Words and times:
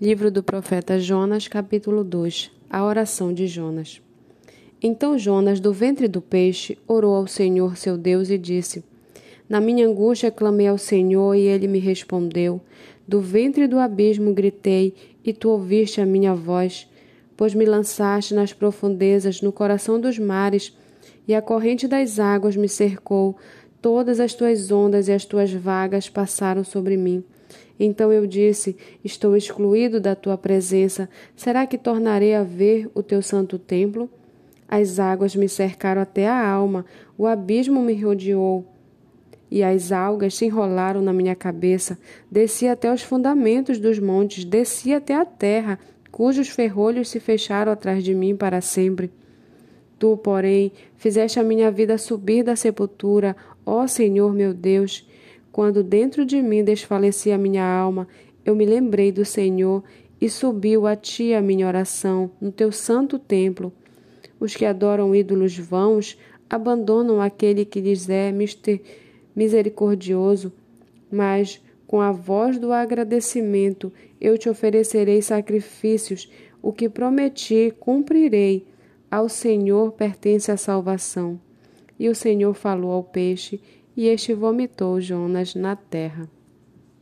Livro 0.00 0.30
do 0.30 0.42
profeta 0.42 0.98
Jonas, 0.98 1.46
capítulo 1.46 2.02
2 2.02 2.50
A 2.70 2.82
oração 2.82 3.34
de 3.34 3.46
Jonas. 3.46 4.00
Então 4.82 5.18
Jonas, 5.18 5.60
do 5.60 5.74
ventre 5.74 6.08
do 6.08 6.22
peixe, 6.22 6.78
orou 6.88 7.14
ao 7.14 7.26
Senhor 7.26 7.76
seu 7.76 7.98
Deus 7.98 8.30
e 8.30 8.38
disse: 8.38 8.82
Na 9.46 9.60
minha 9.60 9.86
angústia 9.86 10.30
clamei 10.30 10.68
ao 10.68 10.78
Senhor 10.78 11.34
e 11.34 11.40
ele 11.40 11.68
me 11.68 11.78
respondeu. 11.78 12.62
Do 13.06 13.20
ventre 13.20 13.68
do 13.68 13.78
abismo 13.78 14.32
gritei 14.32 14.94
e 15.22 15.34
tu 15.34 15.50
ouviste 15.50 16.00
a 16.00 16.06
minha 16.06 16.34
voz, 16.34 16.88
pois 17.36 17.54
me 17.54 17.66
lançaste 17.66 18.32
nas 18.32 18.54
profundezas, 18.54 19.42
no 19.42 19.52
coração 19.52 20.00
dos 20.00 20.18
mares, 20.18 20.74
e 21.28 21.34
a 21.34 21.42
corrente 21.42 21.86
das 21.86 22.18
águas 22.18 22.56
me 22.56 22.70
cercou. 22.70 23.36
Todas 23.80 24.20
as 24.20 24.34
tuas 24.34 24.70
ondas 24.70 25.08
e 25.08 25.12
as 25.12 25.24
tuas 25.24 25.52
vagas 25.52 26.08
passaram 26.08 26.62
sobre 26.62 26.96
mim. 26.96 27.24
Então 27.78 28.12
eu 28.12 28.26
disse: 28.26 28.76
Estou 29.02 29.34
excluído 29.34 29.98
da 29.98 30.14
tua 30.14 30.36
presença. 30.36 31.08
Será 31.34 31.66
que 31.66 31.78
tornarei 31.78 32.34
a 32.34 32.42
ver 32.42 32.90
o 32.94 33.02
teu 33.02 33.22
santo 33.22 33.58
templo? 33.58 34.10
As 34.68 35.00
águas 35.00 35.34
me 35.34 35.48
cercaram 35.48 36.02
até 36.02 36.28
a 36.28 36.48
alma, 36.48 36.84
o 37.16 37.26
abismo 37.26 37.80
me 37.80 37.94
rodeou. 37.94 38.66
E 39.50 39.64
as 39.64 39.90
algas 39.90 40.34
se 40.34 40.44
enrolaram 40.44 41.00
na 41.02 41.12
minha 41.12 41.34
cabeça. 41.34 41.98
Desci 42.30 42.68
até 42.68 42.92
os 42.92 43.02
fundamentos 43.02 43.78
dos 43.78 43.98
montes, 43.98 44.44
desci 44.44 44.94
até 44.94 45.16
a 45.16 45.24
terra, 45.24 45.78
cujos 46.12 46.48
ferrolhos 46.48 47.08
se 47.08 47.18
fecharam 47.18 47.72
atrás 47.72 48.04
de 48.04 48.14
mim 48.14 48.36
para 48.36 48.60
sempre. 48.60 49.10
Tu, 50.00 50.16
porém, 50.16 50.72
fizeste 50.96 51.38
a 51.38 51.44
minha 51.44 51.70
vida 51.70 51.98
subir 51.98 52.42
da 52.42 52.56
sepultura, 52.56 53.36
ó 53.66 53.86
Senhor 53.86 54.32
meu 54.32 54.54
Deus. 54.54 55.06
Quando 55.52 55.84
dentro 55.84 56.24
de 56.24 56.40
mim 56.40 56.64
desfalecia 56.64 57.34
a 57.34 57.38
minha 57.38 57.62
alma, 57.62 58.08
eu 58.42 58.56
me 58.56 58.64
lembrei 58.64 59.12
do 59.12 59.26
Senhor 59.26 59.84
e 60.18 60.30
subiu 60.30 60.86
a 60.86 60.96
ti 60.96 61.34
a 61.34 61.42
minha 61.42 61.66
oração 61.66 62.30
no 62.40 62.50
teu 62.50 62.72
santo 62.72 63.18
templo. 63.18 63.70
Os 64.40 64.56
que 64.56 64.64
adoram 64.64 65.14
ídolos 65.14 65.58
vãos 65.58 66.16
abandonam 66.48 67.20
aquele 67.20 67.66
que 67.66 67.78
lhes 67.78 68.08
é 68.08 68.32
misericordioso, 69.36 70.50
mas 71.12 71.60
com 71.86 72.00
a 72.00 72.10
voz 72.10 72.58
do 72.58 72.72
agradecimento 72.72 73.92
eu 74.18 74.38
te 74.38 74.48
oferecerei 74.48 75.20
sacrifícios, 75.20 76.32
o 76.62 76.72
que 76.72 76.88
prometi 76.88 77.70
cumprirei. 77.78 78.64
Ao 79.10 79.28
Senhor 79.28 79.90
pertence 79.92 80.52
a 80.52 80.56
salvação. 80.56 81.40
E 81.98 82.08
o 82.08 82.14
Senhor 82.14 82.54
falou 82.54 82.92
ao 82.92 83.02
peixe, 83.02 83.60
e 83.96 84.06
este 84.06 84.32
vomitou 84.32 85.00
Jonas 85.00 85.54
na 85.54 85.74
terra. 85.74 86.28